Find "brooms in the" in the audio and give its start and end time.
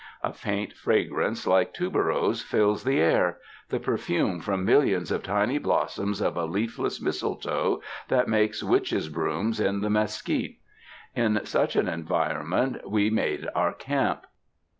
9.09-9.91